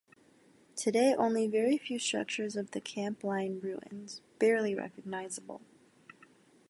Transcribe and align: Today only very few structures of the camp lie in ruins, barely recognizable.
Today 0.75 1.13
only 1.15 1.45
very 1.45 1.77
few 1.77 1.99
structures 1.99 2.55
of 2.55 2.71
the 2.71 2.81
camp 2.81 3.23
lie 3.23 3.41
in 3.41 3.59
ruins, 3.59 4.21
barely 4.39 4.73
recognizable. 4.73 5.61